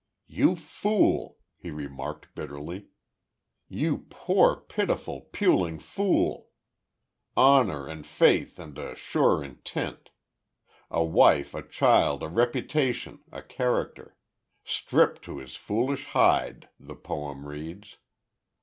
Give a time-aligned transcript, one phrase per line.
[0.25, 2.87] "You fool," he remarked, bitterly.
[3.69, 6.49] "You poor, pitiful, puling fool!
[7.37, 10.09] 'Honor, and faith, and a sure intent'
[10.89, 14.15] a wife, a child, a reputation, a character.
[14.63, 17.97] 'Stripped to his foolish hide,' the poem reads.